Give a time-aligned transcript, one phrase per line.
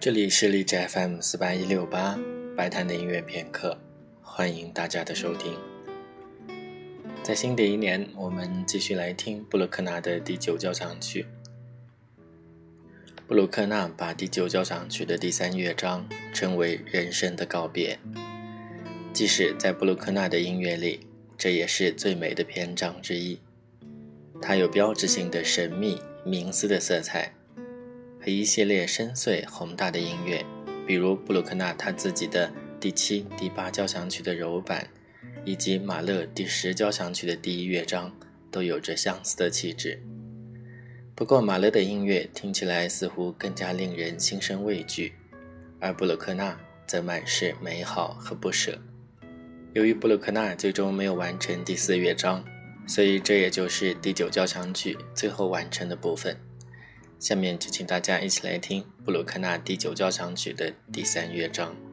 [0.00, 2.16] 这里是荔枝 FM 四八一六八
[2.56, 3.76] 白谈的音乐片刻，
[4.22, 5.58] 欢迎大家的收听。
[7.24, 11.26] 在新的一年，我们继续来听布鲁克纳的第九交响曲。
[13.26, 17.98] 布鲁克纳把第九交响曲的第三乐章称为“人生的告别”，
[19.12, 21.00] 即使在布鲁克纳的音乐里，
[21.36, 23.40] 这也是最美的篇章之一。
[24.40, 27.34] 它有标志性的神秘、冥思的色彩。
[28.28, 30.44] 和一系列深邃宏大的音乐，
[30.86, 34.86] 比如布鲁克纳他自己的第七、第八交响曲的柔板，
[35.46, 38.14] 以及马勒第十交响曲的第一乐章，
[38.50, 39.98] 都有着相似的气质。
[41.14, 45.14] 不过，马勒的音乐听起来似乎更加令人心生畏惧，
[45.80, 48.78] 而布鲁克纳则满是美好和不舍。
[49.72, 52.44] 由于布鲁克纳最终没有完成第四乐章，
[52.86, 56.36] 所以这也就是第九交响曲最后完成的部分。
[57.18, 61.87] 下面就请大家一起来听布鲁克纳第九交响曲的第三乐章。